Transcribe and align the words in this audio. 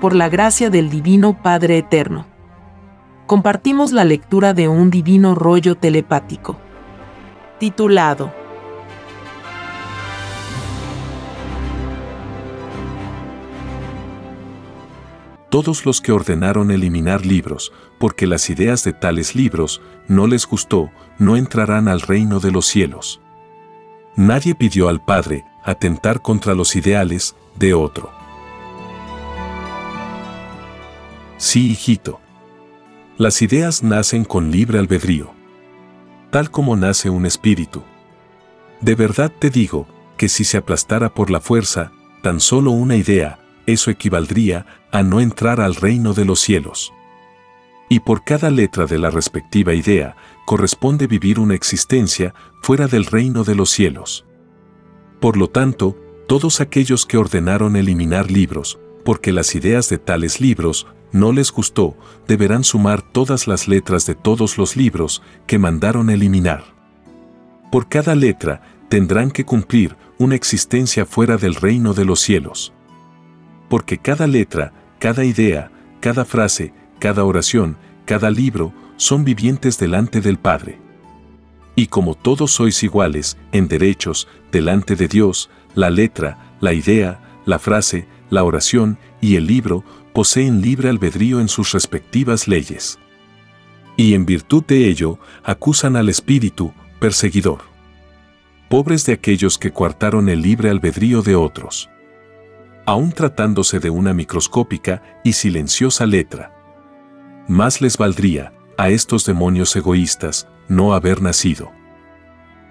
por 0.00 0.14
la 0.14 0.28
gracia 0.28 0.70
del 0.70 0.90
Divino 0.90 1.42
Padre 1.42 1.78
Eterno. 1.78 2.26
Compartimos 3.26 3.92
la 3.92 4.04
lectura 4.04 4.54
de 4.54 4.68
un 4.68 4.90
divino 4.90 5.34
rollo 5.34 5.74
telepático. 5.74 6.58
Titulado 7.58 8.32
Todos 15.50 15.86
los 15.86 16.02
que 16.02 16.12
ordenaron 16.12 16.70
eliminar 16.70 17.24
libros, 17.24 17.72
porque 17.98 18.26
las 18.26 18.50
ideas 18.50 18.84
de 18.84 18.92
tales 18.92 19.34
libros 19.34 19.80
no 20.06 20.26
les 20.26 20.46
gustó, 20.46 20.90
no 21.18 21.36
entrarán 21.36 21.88
al 21.88 22.02
reino 22.02 22.38
de 22.38 22.52
los 22.52 22.66
cielos. 22.66 23.20
Nadie 24.14 24.54
pidió 24.54 24.88
al 24.88 25.02
Padre 25.02 25.44
atentar 25.64 26.20
contra 26.20 26.54
los 26.54 26.76
ideales 26.76 27.34
de 27.56 27.72
otro. 27.72 28.17
Sí, 31.38 31.70
hijito. 31.70 32.20
Las 33.16 33.42
ideas 33.42 33.84
nacen 33.84 34.24
con 34.24 34.50
libre 34.50 34.80
albedrío, 34.80 35.30
tal 36.30 36.50
como 36.50 36.74
nace 36.74 37.10
un 37.10 37.26
espíritu. 37.26 37.84
De 38.80 38.96
verdad 38.96 39.32
te 39.38 39.48
digo 39.48 39.86
que 40.16 40.28
si 40.28 40.42
se 40.42 40.56
aplastara 40.56 41.14
por 41.14 41.30
la 41.30 41.40
fuerza, 41.40 41.92
tan 42.22 42.40
solo 42.40 42.72
una 42.72 42.96
idea, 42.96 43.38
eso 43.66 43.92
equivaldría 43.92 44.66
a 44.90 45.04
no 45.04 45.20
entrar 45.20 45.60
al 45.60 45.76
reino 45.76 46.12
de 46.12 46.24
los 46.24 46.40
cielos. 46.40 46.92
Y 47.88 48.00
por 48.00 48.24
cada 48.24 48.50
letra 48.50 48.86
de 48.86 48.98
la 48.98 49.10
respectiva 49.10 49.74
idea 49.74 50.16
corresponde 50.44 51.06
vivir 51.06 51.38
una 51.38 51.54
existencia 51.54 52.34
fuera 52.62 52.88
del 52.88 53.06
reino 53.06 53.44
de 53.44 53.54
los 53.54 53.70
cielos. 53.70 54.26
Por 55.20 55.36
lo 55.36 55.48
tanto, 55.48 55.96
todos 56.26 56.60
aquellos 56.60 57.06
que 57.06 57.16
ordenaron 57.16 57.76
eliminar 57.76 58.28
libros, 58.28 58.78
porque 59.04 59.32
las 59.32 59.54
ideas 59.54 59.88
de 59.88 59.98
tales 59.98 60.40
libros 60.40 60.86
no 61.12 61.32
les 61.32 61.52
gustó, 61.52 61.96
deberán 62.26 62.64
sumar 62.64 63.02
todas 63.02 63.46
las 63.46 63.68
letras 63.68 64.06
de 64.06 64.14
todos 64.14 64.58
los 64.58 64.76
libros 64.76 65.22
que 65.46 65.58
mandaron 65.58 66.10
eliminar. 66.10 66.64
Por 67.70 67.88
cada 67.88 68.14
letra 68.14 68.62
tendrán 68.88 69.30
que 69.30 69.44
cumplir 69.44 69.96
una 70.18 70.34
existencia 70.34 71.06
fuera 71.06 71.36
del 71.36 71.54
reino 71.54 71.94
de 71.94 72.04
los 72.04 72.20
cielos. 72.20 72.72
Porque 73.68 73.98
cada 73.98 74.26
letra, 74.26 74.72
cada 74.98 75.24
idea, 75.24 75.70
cada 76.00 76.24
frase, 76.24 76.72
cada 76.98 77.24
oración, 77.24 77.76
cada 78.04 78.30
libro, 78.30 78.72
son 78.96 79.24
vivientes 79.24 79.78
delante 79.78 80.20
del 80.20 80.38
Padre. 80.38 80.78
Y 81.76 81.86
como 81.86 82.14
todos 82.14 82.50
sois 82.50 82.82
iguales, 82.82 83.36
en 83.52 83.68
derechos, 83.68 84.26
delante 84.50 84.96
de 84.96 85.06
Dios, 85.06 85.50
la 85.74 85.90
letra, 85.90 86.56
la 86.60 86.72
idea, 86.72 87.20
la 87.46 87.58
frase, 87.58 88.08
la 88.30 88.42
oración 88.42 88.98
y 89.20 89.36
el 89.36 89.46
libro 89.46 89.84
poseen 90.18 90.62
libre 90.62 90.88
albedrío 90.88 91.38
en 91.38 91.46
sus 91.46 91.70
respectivas 91.70 92.48
leyes. 92.48 92.98
Y 93.96 94.14
en 94.14 94.26
virtud 94.26 94.64
de 94.64 94.88
ello, 94.88 95.20
acusan 95.44 95.94
al 95.94 96.08
espíritu, 96.08 96.72
perseguidor. 96.98 97.60
Pobres 98.68 99.06
de 99.06 99.12
aquellos 99.12 99.58
que 99.58 99.70
coartaron 99.70 100.28
el 100.28 100.42
libre 100.42 100.70
albedrío 100.70 101.22
de 101.22 101.36
otros. 101.36 101.88
Aún 102.84 103.12
tratándose 103.12 103.78
de 103.78 103.90
una 103.90 104.12
microscópica 104.12 105.20
y 105.22 105.34
silenciosa 105.34 106.04
letra. 106.04 106.52
Más 107.46 107.80
les 107.80 107.96
valdría, 107.96 108.52
a 108.76 108.88
estos 108.88 109.24
demonios 109.24 109.76
egoístas, 109.76 110.48
no 110.66 110.94
haber 110.94 111.22
nacido. 111.22 111.70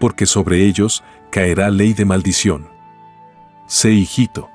Porque 0.02 0.26
sobre 0.26 0.66
ellos 0.66 1.02
caerá 1.32 1.70
ley 1.70 1.94
de 1.94 2.04
maldición. 2.04 2.68
Sé 3.68 3.94
hijito 3.94 4.50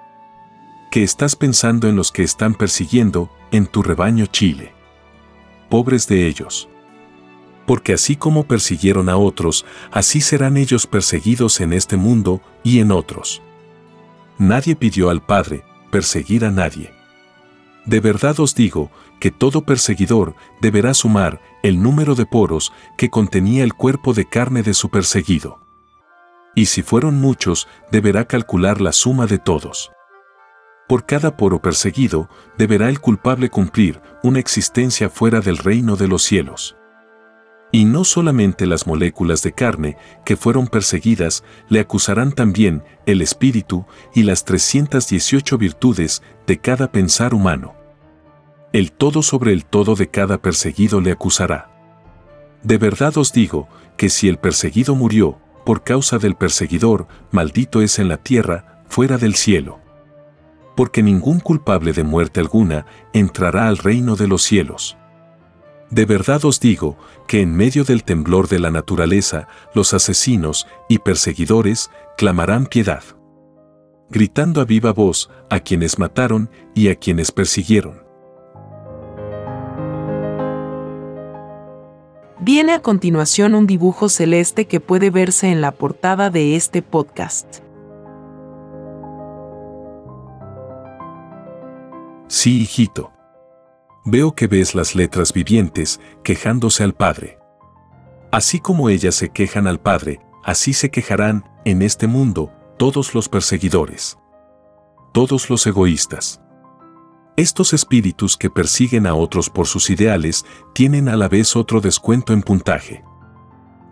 que 0.92 1.02
estás 1.02 1.36
pensando 1.36 1.88
en 1.88 1.96
los 1.96 2.12
que 2.12 2.22
están 2.22 2.52
persiguiendo 2.52 3.30
en 3.50 3.66
tu 3.66 3.82
rebaño 3.82 4.26
Chile. 4.26 4.74
Pobres 5.70 6.06
de 6.06 6.26
ellos. 6.26 6.68
Porque 7.66 7.94
así 7.94 8.14
como 8.14 8.44
persiguieron 8.44 9.08
a 9.08 9.16
otros, 9.16 9.64
así 9.90 10.20
serán 10.20 10.58
ellos 10.58 10.86
perseguidos 10.86 11.62
en 11.62 11.72
este 11.72 11.96
mundo 11.96 12.42
y 12.62 12.80
en 12.80 12.92
otros. 12.92 13.40
Nadie 14.36 14.76
pidió 14.76 15.08
al 15.08 15.24
Padre 15.24 15.64
perseguir 15.90 16.44
a 16.44 16.50
nadie. 16.50 16.92
De 17.86 18.00
verdad 18.00 18.38
os 18.38 18.54
digo 18.54 18.90
que 19.18 19.30
todo 19.30 19.64
perseguidor 19.64 20.34
deberá 20.60 20.92
sumar 20.92 21.40
el 21.62 21.82
número 21.82 22.14
de 22.14 22.26
poros 22.26 22.70
que 22.98 23.08
contenía 23.08 23.64
el 23.64 23.72
cuerpo 23.72 24.12
de 24.12 24.26
carne 24.26 24.62
de 24.62 24.74
su 24.74 24.90
perseguido. 24.90 25.58
Y 26.54 26.66
si 26.66 26.82
fueron 26.82 27.18
muchos, 27.18 27.66
deberá 27.90 28.26
calcular 28.26 28.82
la 28.82 28.92
suma 28.92 29.26
de 29.26 29.38
todos. 29.38 29.90
Por 30.92 31.06
cada 31.06 31.38
poro 31.38 31.62
perseguido, 31.62 32.28
deberá 32.58 32.90
el 32.90 33.00
culpable 33.00 33.48
cumplir 33.48 34.02
una 34.22 34.40
existencia 34.40 35.08
fuera 35.08 35.40
del 35.40 35.56
reino 35.56 35.96
de 35.96 36.06
los 36.06 36.22
cielos. 36.22 36.76
Y 37.72 37.86
no 37.86 38.04
solamente 38.04 38.66
las 38.66 38.86
moléculas 38.86 39.42
de 39.42 39.52
carne 39.52 39.96
que 40.26 40.36
fueron 40.36 40.66
perseguidas 40.66 41.44
le 41.70 41.80
acusarán 41.80 42.32
también 42.32 42.84
el 43.06 43.22
espíritu 43.22 43.86
y 44.14 44.24
las 44.24 44.44
318 44.44 45.56
virtudes 45.56 46.22
de 46.46 46.58
cada 46.58 46.92
pensar 46.92 47.32
humano. 47.32 47.74
El 48.74 48.92
todo 48.92 49.22
sobre 49.22 49.54
el 49.54 49.64
todo 49.64 49.94
de 49.94 50.10
cada 50.10 50.42
perseguido 50.42 51.00
le 51.00 51.12
acusará. 51.12 51.70
De 52.62 52.76
verdad 52.76 53.16
os 53.16 53.32
digo 53.32 53.66
que 53.96 54.10
si 54.10 54.28
el 54.28 54.36
perseguido 54.36 54.94
murió, 54.94 55.38
por 55.64 55.84
causa 55.84 56.18
del 56.18 56.34
perseguidor, 56.34 57.06
maldito 57.30 57.80
es 57.80 57.98
en 57.98 58.08
la 58.08 58.18
tierra, 58.18 58.84
fuera 58.90 59.16
del 59.16 59.36
cielo 59.36 59.81
porque 60.76 61.02
ningún 61.02 61.40
culpable 61.40 61.92
de 61.92 62.04
muerte 62.04 62.40
alguna 62.40 62.86
entrará 63.12 63.68
al 63.68 63.78
reino 63.78 64.16
de 64.16 64.28
los 64.28 64.42
cielos. 64.42 64.96
De 65.90 66.06
verdad 66.06 66.44
os 66.44 66.58
digo 66.58 66.96
que 67.28 67.42
en 67.42 67.54
medio 67.54 67.84
del 67.84 68.02
temblor 68.02 68.48
de 68.48 68.58
la 68.58 68.70
naturaleza, 68.70 69.48
los 69.74 69.92
asesinos 69.92 70.66
y 70.88 70.98
perseguidores 70.98 71.90
clamarán 72.16 72.66
piedad, 72.66 73.02
gritando 74.08 74.60
a 74.60 74.64
viva 74.64 74.92
voz 74.92 75.30
a 75.50 75.60
quienes 75.60 75.98
mataron 75.98 76.50
y 76.74 76.88
a 76.88 76.94
quienes 76.94 77.30
persiguieron. 77.30 78.02
Viene 82.44 82.72
a 82.72 82.82
continuación 82.82 83.54
un 83.54 83.68
dibujo 83.68 84.08
celeste 84.08 84.66
que 84.66 84.80
puede 84.80 85.10
verse 85.10 85.52
en 85.52 85.60
la 85.60 85.70
portada 85.70 86.28
de 86.28 86.56
este 86.56 86.82
podcast. 86.82 87.61
Sí, 92.42 92.60
hijito. 92.60 93.12
Veo 94.04 94.34
que 94.34 94.48
ves 94.48 94.74
las 94.74 94.96
letras 94.96 95.32
vivientes 95.32 96.00
quejándose 96.24 96.82
al 96.82 96.92
Padre. 96.92 97.38
Así 98.32 98.58
como 98.58 98.88
ellas 98.88 99.14
se 99.14 99.28
quejan 99.28 99.68
al 99.68 99.80
Padre, 99.80 100.18
así 100.42 100.72
se 100.72 100.90
quejarán 100.90 101.44
en 101.64 101.82
este 101.82 102.08
mundo 102.08 102.50
todos 102.80 103.14
los 103.14 103.28
perseguidores. 103.28 104.18
Todos 105.12 105.50
los 105.50 105.64
egoístas. 105.68 106.42
Estos 107.36 107.72
espíritus 107.74 108.36
que 108.36 108.50
persiguen 108.50 109.06
a 109.06 109.14
otros 109.14 109.48
por 109.48 109.68
sus 109.68 109.88
ideales 109.88 110.44
tienen 110.74 111.08
a 111.08 111.14
la 111.14 111.28
vez 111.28 111.54
otro 111.54 111.80
descuento 111.80 112.32
en 112.32 112.42
puntaje. 112.42 113.04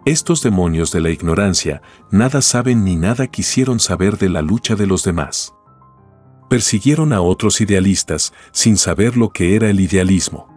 Estos 0.05 0.43
demonios 0.43 0.91
de 0.91 1.00
la 1.00 1.10
ignorancia 1.10 1.83
nada 2.10 2.43
saben 2.43 2.83
ni 2.83 2.97
nada 2.97 3.28
quisieron 3.28 3.78
saber 3.78 4.19
de 4.19 4.28
la 4.28 4.43
lucha 4.43 4.75
de 4.75 4.89
los 4.89 5.05
demás 5.05 5.55
persiguieron 6.50 7.12
a 7.12 7.21
otros 7.21 7.61
idealistas 7.61 8.33
sin 8.50 8.77
saber 8.77 9.16
lo 9.16 9.31
que 9.31 9.55
era 9.55 9.71
el 9.71 9.78
idealismo. 9.78 10.49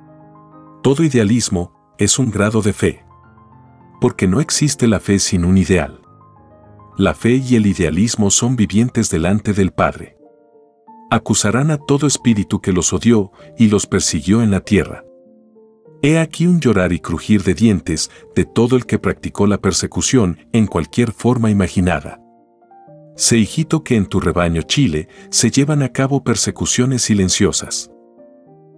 Todo 0.81 1.04
idealismo 1.04 1.94
es 2.00 2.18
un 2.18 2.31
grado 2.31 2.64
de 2.64 2.74
fe. 2.74 3.06
Porque 4.02 4.28
no 4.28 4.42
existe 4.42 4.88
la 4.88 5.00
fe 5.00 5.20
sin 5.20 5.46
un 5.46 5.56
ideal. 5.56 6.02
La 6.98 7.14
fe 7.14 7.36
y 7.36 7.56
el 7.56 7.68
idealismo 7.68 8.32
son 8.32 8.56
vivientes 8.56 9.12
delante 9.12 9.53
del 9.53 9.72
Padre. 9.72 10.17
Acusarán 11.12 11.70
a 11.70 11.78
todo 11.78 12.08
espíritu 12.08 12.59
que 12.59 12.73
los 12.73 12.91
odió 12.91 13.32
y 13.56 13.67
los 13.67 13.85
persiguió 13.85 14.41
en 14.41 14.50
la 14.50 14.62
tierra. 14.62 15.03
He 16.02 16.17
aquí 16.17 16.47
un 16.47 16.59
llorar 16.59 16.91
y 16.91 17.02
crujir 17.02 17.44
de 17.44 17.53
dientes 17.53 18.09
de 18.35 18.46
todo 18.46 18.78
el 18.78 18.88
que 18.88 18.97
practicó 18.97 19.46
la 19.46 19.59
persecución 19.59 20.40
en 20.53 20.66
cualquier 20.66 21.12
forma 21.12 21.52
imaginada. 21.52 22.22
Sé 23.16 23.38
hijito 23.38 23.84
que 23.84 23.96
en 23.96 24.08
tu 24.08 24.20
rebaño 24.20 24.64
Chile 24.64 25.08
se 25.30 25.52
llevan 25.52 25.84
a 25.84 25.90
cabo 25.90 26.24
persecuciones 26.24 27.04
silenciosas. 27.04 27.92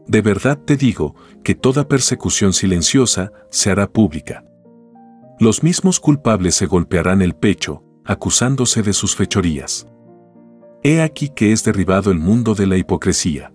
De 0.08 0.22
verdad 0.22 0.58
te 0.58 0.76
digo 0.76 1.16
que 1.44 1.56
toda 1.56 1.88
persecución 1.88 2.54
silenciosa 2.54 3.32
se 3.50 3.72
hará 3.72 3.88
pública. 3.88 4.46
Los 5.40 5.64
mismos 5.64 6.00
culpables 6.00 6.56
se 6.56 6.66
golpearán 6.66 7.22
el 7.22 7.34
pecho, 7.34 7.84
acusándose 8.04 8.84
de 8.84 8.94
sus 8.94 9.16
fechorías. 9.16 9.88
He 10.84 11.02
aquí 11.02 11.30
que 11.30 11.52
es 11.52 11.64
derribado 11.64 12.12
el 12.12 12.20
mundo 12.20 12.56
de 12.56 12.68
la 12.68 12.78
hipocresía. 12.78 13.52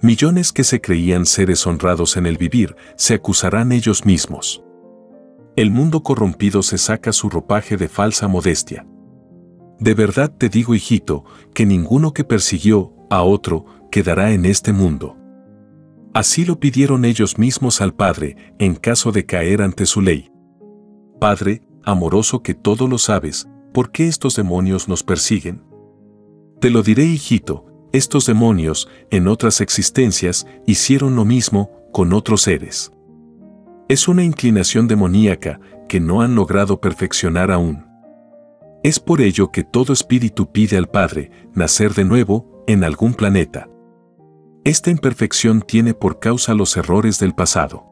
Millones 0.00 0.52
que 0.52 0.62
se 0.62 0.80
creían 0.80 1.26
seres 1.26 1.66
honrados 1.66 2.16
en 2.16 2.26
el 2.26 2.36
vivir 2.36 2.76
se 2.96 3.14
acusarán 3.14 3.72
ellos 3.72 4.04
mismos. 4.06 4.62
El 5.56 5.72
mundo 5.72 6.04
corrompido 6.04 6.62
se 6.62 6.78
saca 6.78 7.12
su 7.12 7.28
ropaje 7.28 7.76
de 7.76 7.88
falsa 7.88 8.28
modestia. 8.28 8.86
De 9.80 9.94
verdad 9.94 10.32
te 10.36 10.48
digo, 10.48 10.74
hijito, 10.74 11.24
que 11.54 11.66
ninguno 11.66 12.12
que 12.12 12.24
persiguió 12.24 12.92
a 13.10 13.22
otro 13.22 13.64
quedará 13.90 14.32
en 14.32 14.44
este 14.44 14.72
mundo. 14.72 15.16
Así 16.14 16.44
lo 16.44 16.58
pidieron 16.58 17.04
ellos 17.04 17.38
mismos 17.38 17.80
al 17.80 17.94
Padre 17.94 18.54
en 18.58 18.74
caso 18.74 19.12
de 19.12 19.24
caer 19.24 19.62
ante 19.62 19.86
su 19.86 20.00
ley. 20.00 20.30
Padre, 21.20 21.62
amoroso 21.84 22.42
que 22.42 22.54
todo 22.54 22.88
lo 22.88 22.98
sabes, 22.98 23.48
¿por 23.72 23.92
qué 23.92 24.08
estos 24.08 24.34
demonios 24.34 24.88
nos 24.88 25.02
persiguen? 25.02 25.62
Te 26.60 26.70
lo 26.70 26.82
diré, 26.82 27.04
hijito, 27.04 27.66
estos 27.92 28.26
demonios, 28.26 28.88
en 29.10 29.28
otras 29.28 29.60
existencias, 29.60 30.46
hicieron 30.66 31.14
lo 31.14 31.24
mismo 31.24 31.70
con 31.92 32.12
otros 32.12 32.42
seres. 32.42 32.92
Es 33.88 34.08
una 34.08 34.24
inclinación 34.24 34.88
demoníaca 34.88 35.60
que 35.88 36.00
no 36.00 36.20
han 36.20 36.34
logrado 36.34 36.80
perfeccionar 36.80 37.50
aún. 37.50 37.87
Es 38.88 39.00
por 39.00 39.20
ello 39.20 39.52
que 39.52 39.64
todo 39.64 39.92
espíritu 39.92 40.50
pide 40.50 40.78
al 40.78 40.88
Padre 40.88 41.30
nacer 41.52 41.92
de 41.92 42.06
nuevo 42.06 42.64
en 42.66 42.84
algún 42.84 43.12
planeta. 43.12 43.68
Esta 44.64 44.90
imperfección 44.90 45.60
tiene 45.60 45.92
por 45.92 46.20
causa 46.20 46.54
los 46.54 46.74
errores 46.74 47.18
del 47.18 47.34
pasado. 47.34 47.84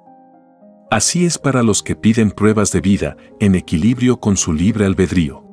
Así 0.90 1.26
es 1.26 1.36
para 1.36 1.62
los 1.62 1.82
que 1.82 1.96
piden 1.96 2.30
pruebas 2.30 2.72
de 2.72 2.80
vida 2.80 3.18
en 3.40 3.56
equilibrio 3.56 4.20
con 4.20 4.38
su 4.38 4.54
libre 4.54 4.86
albedrío. 4.86 5.44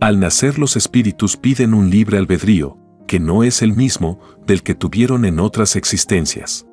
Al 0.00 0.20
nacer 0.20 0.58
los 0.58 0.74
espíritus 0.76 1.36
piden 1.36 1.74
un 1.74 1.90
libre 1.90 2.16
albedrío, 2.16 2.78
que 3.06 3.20
no 3.20 3.44
es 3.44 3.60
el 3.60 3.76
mismo 3.76 4.20
del 4.46 4.62
que 4.62 4.74
tuvieron 4.74 5.26
en 5.26 5.38
otras 5.38 5.76
existencias. 5.76 6.66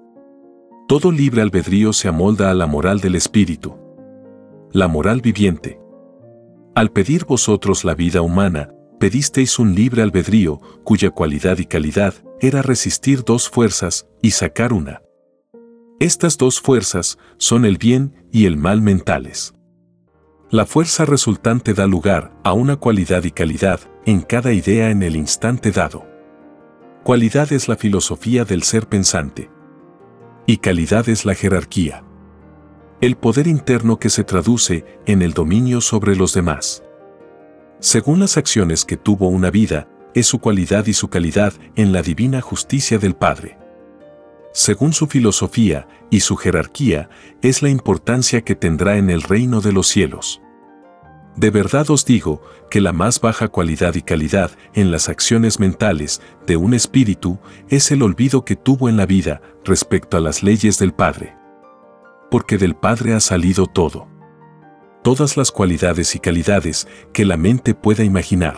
Todo 0.87 1.11
libre 1.11 1.41
albedrío 1.41 1.91
se 1.91 2.07
amolda 2.07 2.49
a 2.49 2.53
la 2.53 2.65
moral 2.65 3.01
del 3.01 3.15
espíritu. 3.15 3.75
La 4.71 4.87
moral 4.87 5.19
viviente. 5.19 5.82
Al 6.75 6.91
pedir 6.91 7.25
vosotros 7.25 7.83
la 7.85 7.93
vida 7.93 8.21
humana, 8.21 8.69
pedisteis 8.99 9.59
un 9.59 9.75
libre 9.75 10.01
albedrío 10.01 10.59
cuya 10.83 11.11
cualidad 11.11 11.59
y 11.59 11.65
calidad 11.65 12.15
era 12.39 12.63
resistir 12.63 13.23
dos 13.23 13.47
fuerzas 13.47 14.07
y 14.23 14.31
sacar 14.31 14.73
una. 14.73 15.03
Estas 15.99 16.37
dos 16.37 16.59
fuerzas 16.59 17.19
son 17.37 17.65
el 17.65 17.77
bien 17.77 18.25
y 18.31 18.47
el 18.47 18.57
mal 18.57 18.81
mentales. 18.81 19.53
La 20.49 20.65
fuerza 20.65 21.05
resultante 21.05 21.75
da 21.75 21.85
lugar 21.85 22.35
a 22.43 22.53
una 22.53 22.77
cualidad 22.77 23.23
y 23.23 23.31
calidad 23.31 23.79
en 24.05 24.21
cada 24.21 24.51
idea 24.51 24.89
en 24.89 25.03
el 25.03 25.15
instante 25.15 25.71
dado. 25.71 26.07
Cualidad 27.03 27.53
es 27.53 27.67
la 27.67 27.75
filosofía 27.75 28.45
del 28.45 28.63
ser 28.63 28.87
pensante. 28.87 29.51
Y 30.47 30.57
calidad 30.57 31.07
es 31.07 31.25
la 31.25 31.35
jerarquía. 31.35 32.03
El 33.01 33.17
poder 33.17 33.47
interno 33.47 33.99
que 33.99 34.09
se 34.09 34.23
traduce 34.23 34.85
en 35.05 35.21
el 35.21 35.33
dominio 35.33 35.81
sobre 35.81 36.15
los 36.15 36.33
demás. 36.33 36.83
Según 37.79 38.19
las 38.19 38.37
acciones 38.37 38.85
que 38.85 38.95
tuvo 38.95 39.27
una 39.27 39.51
vida, 39.51 39.89
es 40.13 40.27
su 40.27 40.39
cualidad 40.39 40.85
y 40.87 40.93
su 40.93 41.09
calidad 41.09 41.53
en 41.75 41.91
la 41.91 42.01
divina 42.01 42.39
justicia 42.39 42.97
del 42.97 43.15
Padre. 43.15 43.57
Según 44.53 44.93
su 44.93 45.07
filosofía 45.07 45.87
y 46.09 46.21
su 46.21 46.37
jerarquía, 46.37 47.09
es 47.41 47.61
la 47.61 47.69
importancia 47.69 48.41
que 48.41 48.55
tendrá 48.55 48.97
en 48.97 49.09
el 49.09 49.21
reino 49.21 49.59
de 49.59 49.73
los 49.73 49.87
cielos. 49.87 50.41
De 51.35 51.49
verdad 51.49 51.89
os 51.89 52.05
digo 52.05 52.41
que 52.69 52.79
la 52.79 52.93
más 52.93 53.19
baja 53.19 53.47
cualidad 53.47 53.95
y 53.95 54.03
calidad 54.03 54.51
en 54.75 54.91
las 54.91 55.09
acciones 55.09 55.59
mentales 55.59 56.21
de 56.45 56.57
un 56.57 56.75
espíritu 56.75 57.39
es 57.69 57.91
el 57.91 58.03
olvido 58.03 58.45
que 58.45 58.55
tuvo 58.55 58.87
en 58.87 58.97
la 58.97 59.07
vida 59.07 59.41
respecto 59.65 60.15
a 60.15 60.19
las 60.19 60.43
leyes 60.43 60.77
del 60.77 60.93
Padre. 60.93 61.35
Porque 62.33 62.57
del 62.57 62.73
Padre 62.73 63.13
ha 63.13 63.19
salido 63.19 63.67
todo 63.67 64.07
todas 65.03 65.37
las 65.37 65.51
cualidades 65.51 66.15
y 66.15 66.19
calidades 66.19 66.87
que 67.13 67.25
la 67.25 67.37
mente 67.37 67.75
pueda 67.75 68.03
imaginar. 68.03 68.57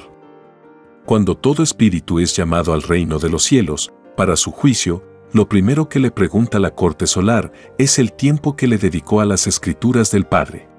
Cuando 1.06 1.36
todo 1.36 1.62
espíritu 1.62 2.20
es 2.20 2.38
llamado 2.38 2.72
al 2.72 2.84
reino 2.84 3.20
de 3.20 3.30
los 3.30 3.44
cielos, 3.44 3.92
para 4.16 4.38
su 4.38 4.52
juicio, 4.52 5.04
lo 5.34 5.50
primero 5.50 5.90
que 5.90 6.00
le 6.00 6.10
pregunta 6.10 6.58
la 6.58 6.74
corte 6.74 7.06
solar 7.06 7.52
es 7.78 8.00
el 8.00 8.14
tiempo 8.14 8.56
que 8.56 8.68
le 8.68 8.78
dedicó 8.78 9.20
a 9.20 9.26
las 9.26 9.46
escrituras 9.46 10.10
del 10.10 10.26
Padre. 10.26 10.70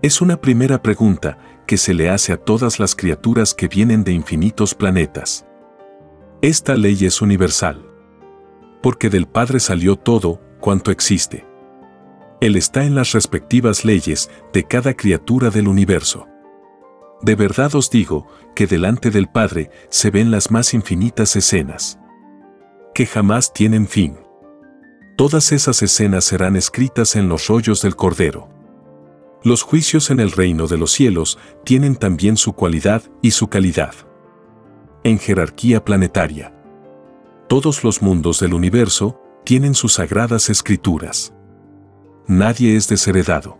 Es 0.00 0.20
una 0.20 0.40
primera 0.40 0.80
pregunta 0.80 1.36
que 1.66 1.78
se 1.78 1.94
le 1.94 2.10
hace 2.10 2.32
a 2.32 2.36
todas 2.36 2.78
las 2.78 2.94
criaturas 2.94 3.54
que 3.54 3.66
vienen 3.66 4.04
de 4.04 4.12
infinitos 4.12 4.76
planetas. 4.76 5.46
Esta 6.42 6.76
ley 6.76 7.06
es 7.06 7.20
universal. 7.20 7.84
Porque 8.84 9.10
del 9.10 9.26
Padre 9.26 9.58
salió 9.58 9.96
todo 9.96 10.40
cuanto 10.60 10.92
existe. 10.92 11.52
Él 12.44 12.56
está 12.56 12.84
en 12.84 12.94
las 12.94 13.12
respectivas 13.12 13.86
leyes 13.86 14.30
de 14.52 14.64
cada 14.64 14.92
criatura 14.92 15.48
del 15.48 15.66
universo. 15.66 16.28
De 17.22 17.36
verdad 17.36 17.74
os 17.74 17.88
digo 17.88 18.26
que 18.54 18.66
delante 18.66 19.10
del 19.10 19.28
Padre 19.28 19.70
se 19.88 20.10
ven 20.10 20.30
las 20.30 20.50
más 20.50 20.74
infinitas 20.74 21.36
escenas, 21.36 21.98
que 22.94 23.06
jamás 23.06 23.54
tienen 23.54 23.88
fin. 23.88 24.18
Todas 25.16 25.52
esas 25.52 25.82
escenas 25.82 26.26
serán 26.26 26.54
escritas 26.54 27.16
en 27.16 27.30
los 27.30 27.46
rollos 27.46 27.80
del 27.80 27.96
Cordero. 27.96 28.50
Los 29.42 29.62
juicios 29.62 30.10
en 30.10 30.20
el 30.20 30.30
reino 30.30 30.66
de 30.66 30.76
los 30.76 30.92
cielos 30.92 31.38
tienen 31.64 31.96
también 31.96 32.36
su 32.36 32.52
cualidad 32.52 33.04
y 33.22 33.30
su 33.30 33.48
calidad. 33.48 33.94
En 35.02 35.18
jerarquía 35.18 35.82
planetaria. 35.82 36.54
Todos 37.48 37.84
los 37.84 38.02
mundos 38.02 38.38
del 38.38 38.52
universo 38.52 39.18
tienen 39.46 39.74
sus 39.74 39.94
sagradas 39.94 40.50
escrituras 40.50 41.32
nadie 42.26 42.76
es 42.76 42.88
desheredado. 42.88 43.58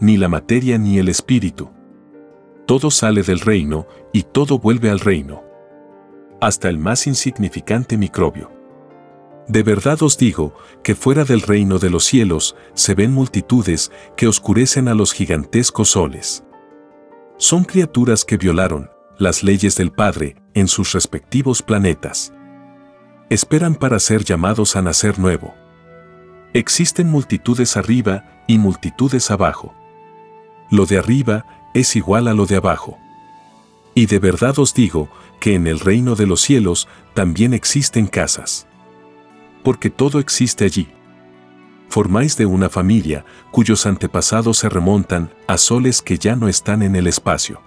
Ni 0.00 0.16
la 0.16 0.28
materia 0.28 0.78
ni 0.78 0.98
el 0.98 1.08
espíritu. 1.08 1.70
Todo 2.66 2.90
sale 2.90 3.22
del 3.22 3.40
reino 3.40 3.86
y 4.12 4.22
todo 4.22 4.58
vuelve 4.58 4.90
al 4.90 5.00
reino. 5.00 5.42
Hasta 6.40 6.68
el 6.68 6.78
más 6.78 7.06
insignificante 7.06 7.96
microbio. 7.96 8.50
De 9.48 9.62
verdad 9.62 10.02
os 10.02 10.16
digo 10.16 10.54
que 10.82 10.94
fuera 10.94 11.24
del 11.24 11.42
reino 11.42 11.78
de 11.78 11.90
los 11.90 12.04
cielos 12.04 12.56
se 12.74 12.94
ven 12.94 13.12
multitudes 13.12 13.90
que 14.16 14.28
oscurecen 14.28 14.88
a 14.88 14.94
los 14.94 15.12
gigantescos 15.12 15.90
soles. 15.90 16.44
Son 17.36 17.64
criaturas 17.64 18.24
que 18.24 18.36
violaron 18.36 18.90
las 19.18 19.42
leyes 19.42 19.76
del 19.76 19.90
Padre 19.92 20.36
en 20.54 20.68
sus 20.68 20.92
respectivos 20.92 21.62
planetas. 21.62 22.32
Esperan 23.28 23.74
para 23.74 23.98
ser 23.98 24.24
llamados 24.24 24.76
a 24.76 24.82
nacer 24.82 25.18
nuevo. 25.18 25.54
Existen 26.52 27.08
multitudes 27.08 27.76
arriba 27.76 28.24
y 28.48 28.58
multitudes 28.58 29.30
abajo. 29.30 29.72
Lo 30.68 30.84
de 30.84 30.98
arriba 30.98 31.46
es 31.74 31.94
igual 31.94 32.26
a 32.26 32.34
lo 32.34 32.46
de 32.46 32.56
abajo. 32.56 32.98
Y 33.94 34.06
de 34.06 34.18
verdad 34.18 34.58
os 34.58 34.74
digo 34.74 35.08
que 35.38 35.54
en 35.54 35.68
el 35.68 35.78
reino 35.78 36.16
de 36.16 36.26
los 36.26 36.40
cielos 36.40 36.88
también 37.14 37.54
existen 37.54 38.08
casas. 38.08 38.66
Porque 39.62 39.90
todo 39.90 40.18
existe 40.18 40.64
allí. 40.64 40.88
Formáis 41.88 42.36
de 42.36 42.46
una 42.46 42.68
familia 42.68 43.24
cuyos 43.52 43.86
antepasados 43.86 44.58
se 44.58 44.68
remontan 44.68 45.30
a 45.46 45.56
soles 45.56 46.02
que 46.02 46.18
ya 46.18 46.34
no 46.34 46.48
están 46.48 46.82
en 46.82 46.96
el 46.96 47.06
espacio. 47.06 47.60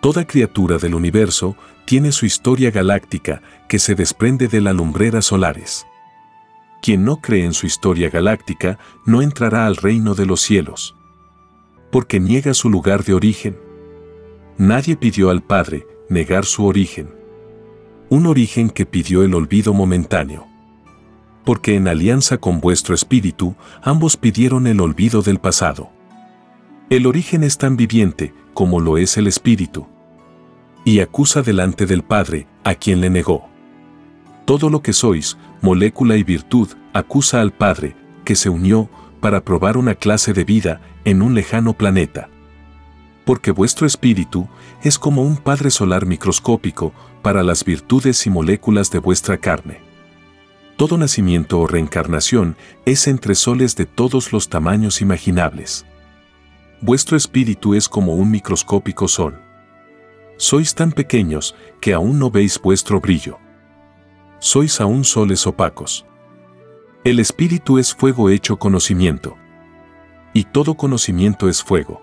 Toda 0.00 0.26
criatura 0.26 0.78
del 0.78 0.96
universo 0.96 1.56
tiene 1.84 2.10
su 2.10 2.26
historia 2.26 2.72
galáctica 2.72 3.40
que 3.68 3.78
se 3.78 3.94
desprende 3.94 4.48
de 4.48 4.60
las 4.60 4.74
lumbreras 4.74 5.26
solares. 5.26 5.86
Quien 6.84 7.02
no 7.02 7.22
cree 7.22 7.46
en 7.46 7.54
su 7.54 7.64
historia 7.64 8.10
galáctica 8.10 8.78
no 9.06 9.22
entrará 9.22 9.64
al 9.64 9.76
reino 9.76 10.14
de 10.14 10.26
los 10.26 10.42
cielos. 10.42 10.94
Porque 11.90 12.20
niega 12.20 12.52
su 12.52 12.68
lugar 12.68 13.04
de 13.04 13.14
origen. 13.14 13.56
Nadie 14.58 14.94
pidió 14.94 15.30
al 15.30 15.42
Padre 15.42 15.86
negar 16.10 16.44
su 16.44 16.66
origen. 16.66 17.08
Un 18.10 18.26
origen 18.26 18.68
que 18.68 18.84
pidió 18.84 19.22
el 19.22 19.32
olvido 19.34 19.72
momentáneo. 19.72 20.46
Porque 21.46 21.74
en 21.74 21.88
alianza 21.88 22.36
con 22.36 22.60
vuestro 22.60 22.94
espíritu, 22.94 23.56
ambos 23.80 24.18
pidieron 24.18 24.66
el 24.66 24.78
olvido 24.82 25.22
del 25.22 25.38
pasado. 25.38 25.88
El 26.90 27.06
origen 27.06 27.44
es 27.44 27.56
tan 27.56 27.78
viviente 27.78 28.34
como 28.52 28.78
lo 28.78 28.98
es 28.98 29.16
el 29.16 29.26
espíritu. 29.26 29.86
Y 30.84 31.00
acusa 31.00 31.40
delante 31.40 31.86
del 31.86 32.02
Padre 32.02 32.46
a 32.62 32.74
quien 32.74 33.00
le 33.00 33.08
negó. 33.08 33.53
Todo 34.44 34.68
lo 34.68 34.82
que 34.82 34.92
sois, 34.92 35.38
molécula 35.62 36.16
y 36.16 36.22
virtud, 36.22 36.68
acusa 36.92 37.40
al 37.40 37.52
Padre, 37.52 37.96
que 38.24 38.36
se 38.36 38.50
unió 38.50 38.90
para 39.20 39.42
probar 39.42 39.78
una 39.78 39.94
clase 39.94 40.34
de 40.34 40.44
vida 40.44 40.82
en 41.06 41.22
un 41.22 41.34
lejano 41.34 41.72
planeta. 41.72 42.28
Porque 43.24 43.50
vuestro 43.50 43.86
espíritu 43.86 44.46
es 44.82 44.98
como 44.98 45.22
un 45.22 45.38
Padre 45.38 45.70
solar 45.70 46.04
microscópico 46.04 46.92
para 47.22 47.42
las 47.42 47.64
virtudes 47.64 48.26
y 48.26 48.30
moléculas 48.30 48.90
de 48.90 48.98
vuestra 48.98 49.38
carne. 49.38 49.80
Todo 50.76 50.98
nacimiento 50.98 51.60
o 51.60 51.66
reencarnación 51.66 52.56
es 52.84 53.06
entre 53.06 53.34
soles 53.34 53.76
de 53.76 53.86
todos 53.86 54.30
los 54.30 54.50
tamaños 54.50 55.00
imaginables. 55.00 55.86
Vuestro 56.82 57.16
espíritu 57.16 57.74
es 57.74 57.88
como 57.88 58.14
un 58.14 58.30
microscópico 58.30 59.08
sol. 59.08 59.40
Sois 60.36 60.74
tan 60.74 60.92
pequeños 60.92 61.54
que 61.80 61.94
aún 61.94 62.18
no 62.18 62.30
veis 62.30 62.60
vuestro 62.60 63.00
brillo 63.00 63.38
sois 64.44 64.78
aún 64.78 65.04
soles 65.04 65.46
opacos. 65.46 66.04
El 67.02 67.18
espíritu 67.18 67.78
es 67.78 67.94
fuego 67.94 68.28
hecho 68.28 68.58
conocimiento. 68.58 69.38
Y 70.34 70.44
todo 70.44 70.74
conocimiento 70.74 71.48
es 71.48 71.62
fuego. 71.64 72.02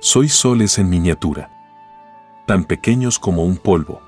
Sois 0.00 0.32
soles 0.32 0.78
en 0.78 0.88
miniatura. 0.88 1.50
Tan 2.46 2.64
pequeños 2.64 3.18
como 3.18 3.44
un 3.44 3.58
polvo. 3.58 4.00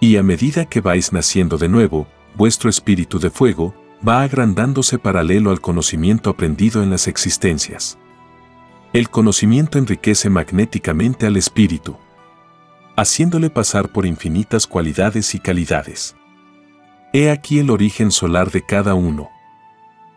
Y 0.00 0.18
a 0.18 0.22
medida 0.22 0.66
que 0.66 0.82
vais 0.82 1.14
naciendo 1.14 1.56
de 1.56 1.70
nuevo, 1.70 2.06
vuestro 2.34 2.68
espíritu 2.68 3.18
de 3.18 3.30
fuego 3.30 3.74
va 4.06 4.20
agrandándose 4.20 4.98
paralelo 4.98 5.50
al 5.50 5.62
conocimiento 5.62 6.28
aprendido 6.28 6.82
en 6.82 6.90
las 6.90 7.08
existencias. 7.08 7.96
El 8.92 9.08
conocimiento 9.08 9.78
enriquece 9.78 10.28
magnéticamente 10.28 11.26
al 11.26 11.38
espíritu, 11.38 11.96
haciéndole 12.96 13.48
pasar 13.48 13.88
por 13.88 14.04
infinitas 14.04 14.66
cualidades 14.66 15.34
y 15.34 15.38
calidades. 15.38 16.14
He 17.16 17.30
aquí 17.30 17.60
el 17.60 17.70
origen 17.70 18.10
solar 18.10 18.50
de 18.50 18.62
cada 18.62 18.94
uno. 18.94 19.30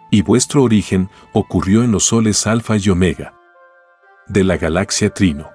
Y 0.10 0.24
vuestro 0.24 0.64
origen 0.64 1.12
ocurrió 1.32 1.84
en 1.84 1.92
los 1.92 2.06
soles 2.06 2.48
Alfa 2.48 2.76
y 2.78 2.90
Omega, 2.90 3.36
de 4.26 4.44
la 4.44 4.58
galaxia 4.58 5.12
Trino. 5.12 5.52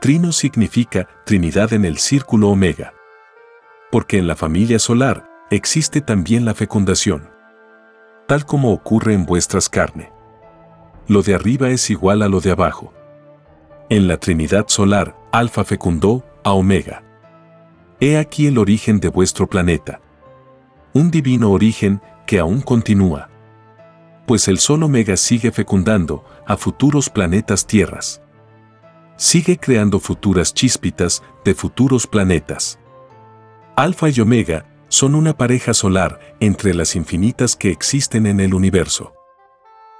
Trino 0.00 0.32
significa 0.32 1.06
Trinidad 1.26 1.74
en 1.74 1.84
el 1.84 1.98
círculo 1.98 2.48
Omega. 2.48 2.94
Porque 3.90 4.16
en 4.16 4.26
la 4.26 4.36
familia 4.36 4.78
solar 4.78 5.28
existe 5.50 6.00
también 6.00 6.46
la 6.46 6.54
fecundación. 6.54 7.28
Tal 8.26 8.46
como 8.46 8.72
ocurre 8.72 9.12
en 9.12 9.26
vuestras 9.26 9.68
carne. 9.68 10.10
Lo 11.08 11.20
de 11.20 11.34
arriba 11.34 11.68
es 11.68 11.90
igual 11.90 12.22
a 12.22 12.28
lo 12.28 12.40
de 12.40 12.52
abajo. 12.52 12.94
En 13.90 14.08
la 14.08 14.16
Trinidad 14.16 14.64
solar, 14.68 15.14
Alfa 15.30 15.64
fecundó 15.64 16.24
a 16.42 16.52
Omega. 16.52 17.02
He 18.00 18.16
aquí 18.16 18.46
el 18.46 18.56
origen 18.56 18.98
de 18.98 19.08
vuestro 19.08 19.46
planeta. 19.46 20.00
Un 20.94 21.10
divino 21.10 21.50
origen 21.50 22.00
que 22.26 22.38
aún 22.38 22.60
continúa. 22.60 23.28
Pues 24.26 24.48
el 24.48 24.58
Sol 24.58 24.82
Omega 24.82 25.16
sigue 25.16 25.50
fecundando 25.52 26.24
a 26.46 26.56
futuros 26.56 27.10
planetas 27.10 27.66
tierras. 27.66 28.22
Sigue 29.16 29.58
creando 29.58 30.00
futuras 30.00 30.54
chíspitas 30.54 31.22
de 31.44 31.54
futuros 31.54 32.06
planetas. 32.06 32.78
Alfa 33.76 34.08
y 34.08 34.20
Omega 34.20 34.66
son 34.88 35.14
una 35.14 35.36
pareja 35.36 35.74
solar 35.74 36.18
entre 36.40 36.74
las 36.74 36.96
infinitas 36.96 37.56
que 37.56 37.70
existen 37.70 38.26
en 38.26 38.40
el 38.40 38.54
universo. 38.54 39.12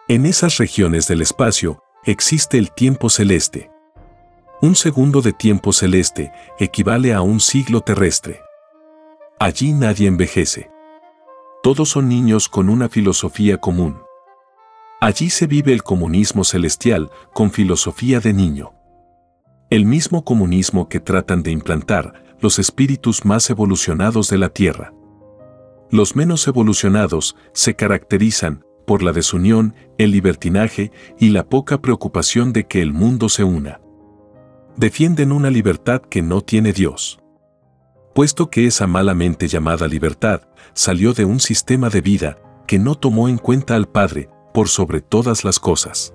En 0.08 0.24
esas 0.24 0.56
regiones 0.56 1.06
del 1.06 1.20
espacio 1.20 1.82
existe 2.04 2.58
el 2.58 2.72
tiempo 2.72 3.10
celeste. 3.10 3.70
Un 4.62 4.74
segundo 4.74 5.20
de 5.20 5.32
tiempo 5.32 5.72
celeste 5.72 6.32
equivale 6.58 7.12
a 7.12 7.20
un 7.20 7.40
siglo 7.40 7.82
terrestre. 7.82 8.40
Allí 9.38 9.72
nadie 9.72 10.08
envejece. 10.08 10.70
Todos 11.68 11.90
son 11.90 12.08
niños 12.08 12.48
con 12.48 12.70
una 12.70 12.88
filosofía 12.88 13.58
común. 13.58 13.98
Allí 15.02 15.28
se 15.28 15.46
vive 15.46 15.74
el 15.74 15.82
comunismo 15.82 16.42
celestial 16.42 17.10
con 17.34 17.50
filosofía 17.50 18.20
de 18.20 18.32
niño. 18.32 18.72
El 19.68 19.84
mismo 19.84 20.24
comunismo 20.24 20.88
que 20.88 20.98
tratan 20.98 21.42
de 21.42 21.50
implantar 21.50 22.24
los 22.40 22.58
espíritus 22.58 23.26
más 23.26 23.50
evolucionados 23.50 24.30
de 24.30 24.38
la 24.38 24.48
Tierra. 24.48 24.94
Los 25.90 26.16
menos 26.16 26.48
evolucionados 26.48 27.36
se 27.52 27.76
caracterizan 27.76 28.64
por 28.86 29.02
la 29.02 29.12
desunión, 29.12 29.74
el 29.98 30.12
libertinaje 30.12 30.90
y 31.18 31.28
la 31.28 31.50
poca 31.50 31.82
preocupación 31.82 32.54
de 32.54 32.64
que 32.64 32.80
el 32.80 32.94
mundo 32.94 33.28
se 33.28 33.44
una. 33.44 33.82
Defienden 34.78 35.32
una 35.32 35.50
libertad 35.50 36.00
que 36.00 36.22
no 36.22 36.40
tiene 36.40 36.72
Dios. 36.72 37.20
Puesto 38.18 38.50
que 38.50 38.66
esa 38.66 38.88
malamente 38.88 39.46
llamada 39.46 39.86
libertad 39.86 40.40
salió 40.74 41.14
de 41.14 41.24
un 41.24 41.38
sistema 41.38 41.88
de 41.88 42.00
vida 42.00 42.38
que 42.66 42.76
no 42.76 42.96
tomó 42.96 43.28
en 43.28 43.38
cuenta 43.38 43.76
al 43.76 43.86
Padre 43.86 44.28
por 44.52 44.68
sobre 44.68 45.00
todas 45.00 45.44
las 45.44 45.60
cosas. 45.60 46.12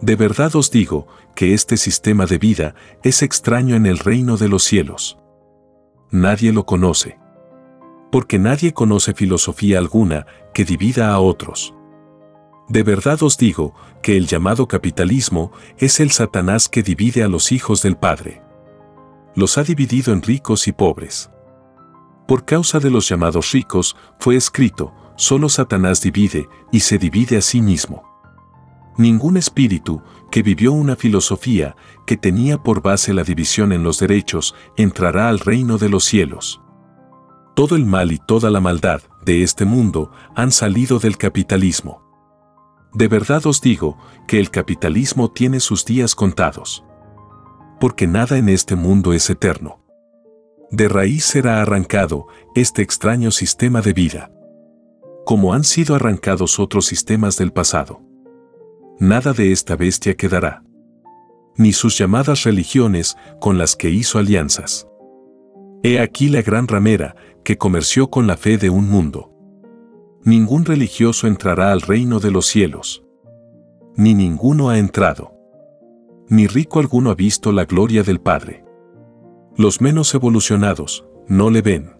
De 0.00 0.14
verdad 0.14 0.54
os 0.54 0.70
digo 0.70 1.08
que 1.34 1.52
este 1.52 1.76
sistema 1.78 2.26
de 2.26 2.38
vida 2.38 2.76
es 3.02 3.22
extraño 3.22 3.74
en 3.74 3.86
el 3.86 3.98
reino 3.98 4.36
de 4.36 4.46
los 4.46 4.62
cielos 4.62 5.18
nadie 6.12 6.52
lo 6.52 6.64
conoce. 6.64 7.18
Porque 8.12 8.38
nadie 8.38 8.72
conoce 8.72 9.12
filosofía 9.12 9.78
alguna 9.78 10.26
que 10.54 10.64
divida 10.64 11.10
a 11.10 11.18
otros. 11.18 11.74
De 12.68 12.84
verdad 12.84 13.20
os 13.24 13.36
digo 13.36 13.74
que 14.00 14.16
el 14.16 14.28
llamado 14.28 14.68
capitalismo 14.68 15.50
es 15.76 15.98
el 15.98 16.12
Satanás 16.12 16.68
que 16.68 16.84
divide 16.84 17.24
a 17.24 17.28
los 17.28 17.50
hijos 17.50 17.82
del 17.82 17.96
Padre. 17.96 18.42
Los 19.34 19.58
ha 19.58 19.62
dividido 19.62 20.12
en 20.12 20.22
ricos 20.22 20.66
y 20.68 20.72
pobres. 20.72 21.30
Por 22.26 22.44
causa 22.44 22.78
de 22.78 22.90
los 22.90 23.08
llamados 23.08 23.52
ricos, 23.52 23.96
fue 24.18 24.36
escrito, 24.36 24.92
solo 25.16 25.48
Satanás 25.48 26.00
divide 26.00 26.48
y 26.72 26.80
se 26.80 26.98
divide 26.98 27.36
a 27.36 27.42
sí 27.42 27.60
mismo. 27.60 28.02
Ningún 28.96 29.36
espíritu 29.36 30.02
que 30.30 30.42
vivió 30.42 30.72
una 30.72 30.96
filosofía 30.96 31.74
que 32.06 32.16
tenía 32.16 32.58
por 32.58 32.82
base 32.82 33.14
la 33.14 33.24
división 33.24 33.72
en 33.72 33.82
los 33.82 33.98
derechos 33.98 34.54
entrará 34.76 35.28
al 35.28 35.38
reino 35.38 35.78
de 35.78 35.88
los 35.88 36.04
cielos. 36.04 36.60
Todo 37.54 37.76
el 37.76 37.84
mal 37.84 38.12
y 38.12 38.18
toda 38.18 38.50
la 38.50 38.60
maldad 38.60 39.02
de 39.24 39.42
este 39.42 39.64
mundo 39.64 40.12
han 40.34 40.52
salido 40.52 40.98
del 40.98 41.16
capitalismo. 41.18 42.02
De 42.92 43.08
verdad 43.08 43.46
os 43.46 43.60
digo 43.60 43.98
que 44.26 44.40
el 44.40 44.50
capitalismo 44.50 45.30
tiene 45.30 45.60
sus 45.60 45.84
días 45.84 46.14
contados. 46.14 46.84
Porque 47.80 48.06
nada 48.06 48.38
en 48.38 48.48
este 48.48 48.76
mundo 48.76 49.12
es 49.12 49.28
eterno. 49.30 49.84
De 50.70 50.88
raíz 50.88 51.24
será 51.24 51.60
arrancado 51.60 52.26
este 52.54 52.82
extraño 52.82 53.32
sistema 53.32 53.80
de 53.80 53.92
vida. 53.92 54.30
Como 55.26 55.54
han 55.54 55.64
sido 55.64 55.96
arrancados 55.96 56.60
otros 56.60 56.86
sistemas 56.86 57.36
del 57.36 57.52
pasado 57.52 58.02
nada 59.00 59.32
de 59.32 59.50
esta 59.50 59.76
bestia 59.76 60.14
quedará. 60.14 60.62
Ni 61.56 61.72
sus 61.72 61.96
llamadas 61.96 62.44
religiones 62.44 63.16
con 63.40 63.56
las 63.56 63.74
que 63.74 63.88
hizo 63.88 64.18
alianzas. 64.18 64.86
He 65.82 65.98
aquí 65.98 66.28
la 66.28 66.42
gran 66.42 66.68
ramera 66.68 67.16
que 67.42 67.56
comerció 67.56 68.10
con 68.10 68.26
la 68.26 68.36
fe 68.36 68.58
de 68.58 68.68
un 68.68 68.88
mundo. 68.90 69.32
Ningún 70.22 70.66
religioso 70.66 71.26
entrará 71.26 71.72
al 71.72 71.80
reino 71.80 72.20
de 72.20 72.30
los 72.30 72.46
cielos. 72.46 73.02
Ni 73.96 74.12
ninguno 74.14 74.68
ha 74.68 74.78
entrado. 74.78 75.32
Ni 76.30 76.46
rico 76.46 76.80
alguno 76.80 77.10
ha 77.10 77.14
visto 77.14 77.52
la 77.52 77.66
gloria 77.66 78.02
del 78.02 78.20
Padre. 78.20 78.64
Los 79.56 79.82
menos 79.82 80.14
evolucionados 80.14 81.04
no 81.28 81.50
le 81.50 81.60
ven. 81.60 81.90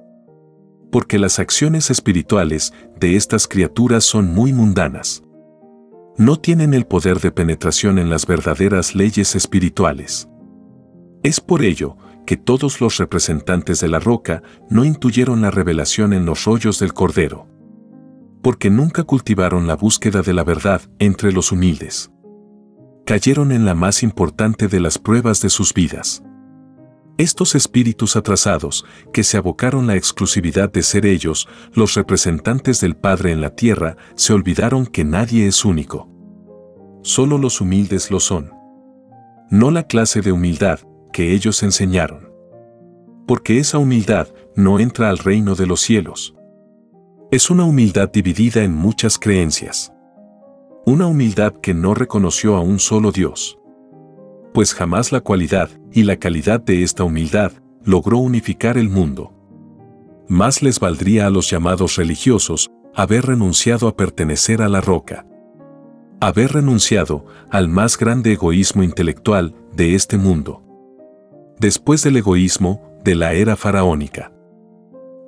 Porque 0.90 1.18
las 1.18 1.38
acciones 1.38 1.90
espirituales 1.90 2.72
de 2.98 3.16
estas 3.16 3.46
criaturas 3.46 4.04
son 4.04 4.32
muy 4.32 4.54
mundanas 4.54 5.22
no 6.20 6.36
tienen 6.36 6.74
el 6.74 6.84
poder 6.84 7.18
de 7.20 7.30
penetración 7.30 7.98
en 7.98 8.10
las 8.10 8.26
verdaderas 8.26 8.94
leyes 8.94 9.34
espirituales. 9.34 10.28
Es 11.22 11.40
por 11.40 11.62
ello 11.62 11.96
que 12.26 12.36
todos 12.36 12.82
los 12.82 12.98
representantes 12.98 13.80
de 13.80 13.88
la 13.88 14.00
roca 14.00 14.42
no 14.68 14.84
intuyeron 14.84 15.40
la 15.40 15.50
revelación 15.50 16.12
en 16.12 16.26
los 16.26 16.44
rollos 16.44 16.78
del 16.78 16.92
Cordero. 16.92 17.46
Porque 18.42 18.68
nunca 18.68 19.04
cultivaron 19.04 19.66
la 19.66 19.76
búsqueda 19.76 20.20
de 20.20 20.34
la 20.34 20.44
verdad 20.44 20.82
entre 20.98 21.32
los 21.32 21.52
humildes. 21.52 22.10
Cayeron 23.10 23.50
en 23.50 23.64
la 23.64 23.74
más 23.74 24.04
importante 24.04 24.68
de 24.68 24.78
las 24.78 24.96
pruebas 24.96 25.42
de 25.42 25.48
sus 25.48 25.74
vidas. 25.74 26.22
Estos 27.18 27.56
espíritus 27.56 28.14
atrasados, 28.14 28.84
que 29.12 29.24
se 29.24 29.36
abocaron 29.36 29.88
la 29.88 29.96
exclusividad 29.96 30.70
de 30.70 30.84
ser 30.84 31.04
ellos, 31.06 31.48
los 31.74 31.94
representantes 31.94 32.80
del 32.80 32.94
Padre 32.94 33.32
en 33.32 33.40
la 33.40 33.56
tierra, 33.56 33.96
se 34.14 34.32
olvidaron 34.32 34.86
que 34.86 35.02
nadie 35.02 35.48
es 35.48 35.64
único. 35.64 36.08
Solo 37.02 37.36
los 37.36 37.60
humildes 37.60 38.12
lo 38.12 38.20
son. 38.20 38.52
No 39.50 39.72
la 39.72 39.88
clase 39.88 40.20
de 40.20 40.30
humildad 40.30 40.78
que 41.12 41.32
ellos 41.32 41.64
enseñaron. 41.64 42.30
Porque 43.26 43.58
esa 43.58 43.78
humildad 43.78 44.28
no 44.54 44.78
entra 44.78 45.10
al 45.10 45.18
reino 45.18 45.56
de 45.56 45.66
los 45.66 45.80
cielos. 45.80 46.36
Es 47.32 47.50
una 47.50 47.64
humildad 47.64 48.08
dividida 48.12 48.62
en 48.62 48.72
muchas 48.72 49.18
creencias. 49.18 49.92
Una 50.86 51.06
humildad 51.06 51.54
que 51.54 51.74
no 51.74 51.94
reconoció 51.94 52.56
a 52.56 52.60
un 52.60 52.78
solo 52.78 53.12
Dios. 53.12 53.58
Pues 54.52 54.74
jamás 54.74 55.12
la 55.12 55.20
cualidad 55.20 55.70
y 55.92 56.02
la 56.02 56.16
calidad 56.16 56.60
de 56.60 56.82
esta 56.82 57.04
humildad 57.04 57.52
logró 57.84 58.18
unificar 58.18 58.78
el 58.78 58.88
mundo. 58.88 59.32
Más 60.28 60.62
les 60.62 60.80
valdría 60.80 61.26
a 61.26 61.30
los 61.30 61.50
llamados 61.50 61.96
religiosos 61.96 62.70
haber 62.94 63.26
renunciado 63.26 63.88
a 63.88 63.96
pertenecer 63.96 64.62
a 64.62 64.68
la 64.68 64.80
roca 64.80 65.26
haber 66.20 66.52
renunciado 66.52 67.24
al 67.50 67.68
más 67.68 67.96
grande 67.96 68.32
egoísmo 68.32 68.82
intelectual 68.82 69.54
de 69.74 69.94
este 69.94 70.18
mundo. 70.18 70.62
Después 71.58 72.02
del 72.02 72.18
egoísmo 72.18 72.82
de 73.02 73.14
la 73.14 73.32
era 73.32 73.56
faraónica. 73.56 74.30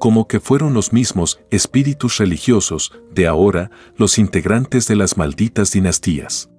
Como 0.02 0.26
que 0.26 0.40
fueron 0.40 0.74
los 0.74 0.92
mismos 0.92 1.38
espíritus 1.52 2.18
religiosos 2.18 2.92
de 3.12 3.28
ahora 3.28 3.70
los 3.94 4.18
integrantes 4.18 4.88
de 4.88 4.96
las 4.96 5.16
malditas 5.16 5.70
dinastías. 5.70 6.50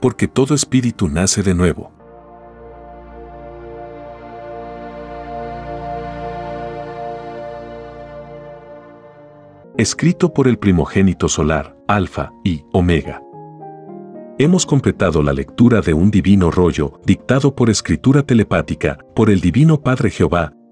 Porque 0.00 0.26
todo 0.26 0.56
espíritu 0.56 1.08
nace 1.08 1.44
de 1.44 1.54
nuevo. 1.54 1.92
Escrito 9.76 10.34
por 10.34 10.48
el 10.48 10.58
primogénito 10.58 11.28
solar, 11.28 11.76
Alfa 11.86 12.32
y 12.42 12.64
Omega. 12.72 13.22
Hemos 14.36 14.66
completado 14.66 15.22
la 15.22 15.32
lectura 15.32 15.80
de 15.80 15.94
un 15.94 16.10
divino 16.10 16.50
rollo, 16.50 17.00
dictado 17.06 17.54
por 17.54 17.70
escritura 17.70 18.24
telepática, 18.24 18.98
por 19.14 19.30
el 19.30 19.40
Divino 19.40 19.80
Padre 19.80 20.10
Jehová, 20.10 20.57